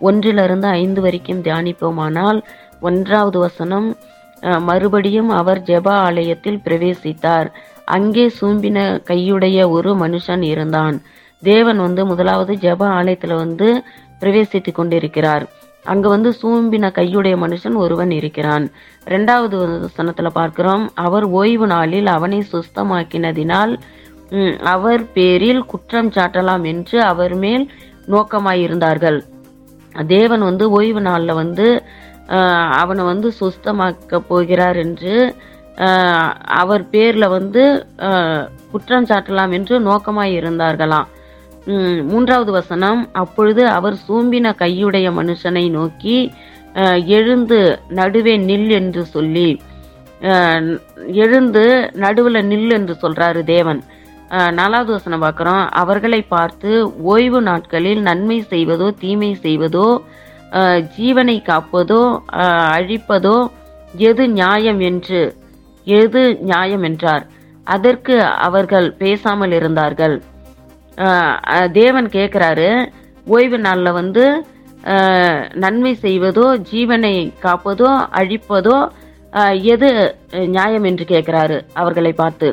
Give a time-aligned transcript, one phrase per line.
[0.00, 2.38] ஒன்றிலிருந்து ஐந்து வரைக்கும் தியானிப்போமானால்
[2.80, 3.88] ஒன்றாவது வசனம்
[4.68, 7.48] மறுபடியும் அவர் ஜெப ஆலயத்தில் பிரவேசித்தார்.
[7.96, 8.78] அங்கே சூம்பின
[9.10, 10.96] கையுடைய ஒரு மனுஷன் இருந்தான்.
[11.42, 13.68] தேவன் வந்து முதலாவது ஜெப ஆலயத்தில் வந்து
[14.20, 15.44] பிரவேசித்து கொண்டிருக்கிறார்.
[15.84, 18.64] அங்கே வந்து சூம்பின கையுடைய மனுஷன் ஒருவன் இருக்கிறான்.
[19.06, 23.74] ரெண்டாவது வசனத்தில் பார்க்கிறோம் அவர் ஓய்வு நாளில் அவனை சுஸ்தமாக்கினதினால்
[24.74, 27.64] அவர் பேரில் குற்றம் சாட்டலாம் என்று அவர் மேல்
[28.14, 29.18] நோக்கமாயிருந்தார்கள்.
[30.14, 31.66] தேவன் வந்து ஓய்வு நாளில் வந்து
[32.80, 35.14] அவனை வந்து சுஸ்தமாக்க போகிறார் என்று
[36.62, 37.62] அவர் பேரில் வந்து
[38.72, 41.08] குற்றம் சாட்டலாம் என்று நோக்கமாய் இருந்தார்களாம்.
[42.10, 46.16] மூன்றாவது வசனம் அப்பொழுது அவர் சூம்பின கையுடைய மனுஷனை நோக்கி
[47.18, 47.58] எழுந்து
[47.98, 49.48] நடுவே நில் என்று சொல்லி
[51.24, 51.64] எழுந்து
[52.04, 53.80] நடுவில் நில் என்று சொல்றாரு தேவன்.
[54.58, 55.64] நாலாவது வசனம் பார்க்குறோம்.
[55.80, 56.70] அவர்களை பார்த்து
[57.12, 59.88] ஓய்வு நாட்களில் நன்மை செய்வதோ தீமை செய்வதோ
[60.96, 62.02] ஜீவனை காப்பதோ
[62.76, 63.36] அழிப்பதோ
[64.10, 65.20] எது நியாயம் என்று
[65.86, 67.24] எது நியாயம் என்றார்.
[67.66, 68.16] அதற்கு
[68.46, 70.16] அவர்கள் பேசாமல் இருந்தார்கள்.
[71.78, 72.68] தேவன் கேட்குறாரு
[73.36, 74.26] ஓய்வு நாளில் வந்து
[75.64, 77.90] நன்மை செய்வதோ ஜீவனை காப்பதோ
[78.20, 78.76] அழிப்பதோ
[79.74, 79.88] எது
[80.54, 82.48] நியாயம் என்று கேட்குறாரு அவர்களை பார்த்து.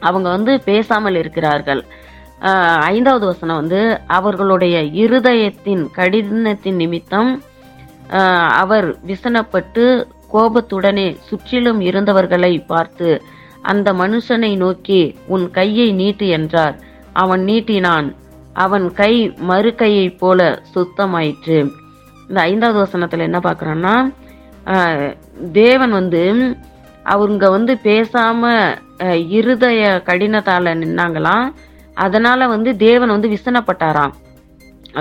[0.00, 1.82] அவங்க வந்து பேசாமல் இருக்கிறார்கள்.
[2.92, 3.80] ஐந்தாவது வசனம் வந்து
[4.16, 7.30] அவர்களுடைய இருதயத்தின் கடினத்தின் நிமித்தம்
[8.62, 9.84] அவர் விசனப்பட்டு
[10.32, 13.08] கோபத்துடனே சுற்றிலும் இருந்தவர்களை பார்த்து
[13.72, 15.00] அந்த மனுஷனை நோக்கி
[15.34, 16.76] உன் கையை நீட்டு என்றார்.
[17.22, 18.08] அவன் நீட்டினான்.
[18.64, 19.12] அவன் கை
[19.48, 20.40] மறு கையைப் போல
[20.74, 21.58] சுத்தமாயிற்று.
[22.28, 23.94] இந்த ஐந்தாவது வசனத்தில் என்ன பார்க்குறோன்னா
[25.52, 26.22] தேவன் வந்து
[27.14, 28.78] அவங்க வந்து பேசாமல்
[29.38, 31.46] இருதய கடினத்தால நின்னாங்களாம்.
[31.96, 34.14] அதனால வந்து தேவன் வந்து விசனப்பட்டாராம்.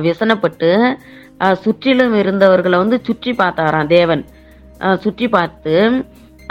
[0.07, 0.69] விசனப்பட்டு
[1.63, 4.23] சுற்றிலும் இருந்தவர்களை வந்து சுற்றி பார்த்தாராம் தேவன்.
[5.03, 5.73] சுற்றி பார்த்து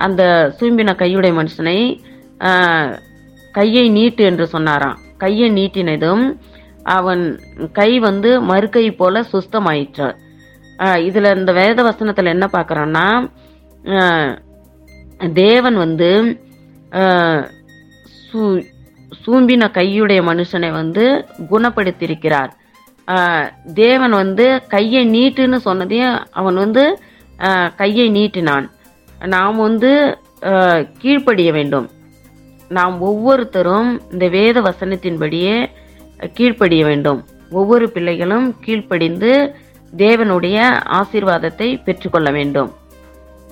[0.06, 0.22] அந்த
[0.59, 1.78] சூம்பின கையுடைய மனுஷனை
[3.54, 4.99] கையை நீட்டு என்று சொன்னாராம்.
[5.22, 6.25] கையை நீட்டினதும்
[6.97, 7.25] அவன்
[7.78, 10.09] கை வந்து மறுக்கை போல சுஸ்தமாயிற்று.
[11.09, 13.06] இதில் இந்த வேத வசனத்தில் என்ன பார்க்குறோன்னா
[15.43, 16.09] தேவன் வந்து
[19.25, 21.05] சூம்பின கையுடைய மனுஷனை வந்து
[21.53, 22.50] குணப்படுத்தியிருக்கிறார்.
[23.82, 26.84] தேவன் வந்து கையை நீட்டுன்னு சொன்னதையும் அவன் வந்து
[27.81, 28.66] கையை நீட்டினான்.
[29.34, 29.91] நாம் வந்து
[31.03, 31.87] கீழ்ப்படிய வேண்டும்.
[32.71, 35.56] நாம் ஒவ்வொருத்தரும் இந்த வேத வசனத்தின்படியே
[36.37, 37.21] கீழ்ப்படிய வேண்டும்.
[37.50, 39.33] ஒவ்வொரு பிள்ளைகளும் கீழ்ப்படிந்து
[39.93, 40.59] தேவனுடைய
[40.99, 42.71] ஆசீர்வாதத்தை பெற்றுக்கொள்ள வேண்டும்.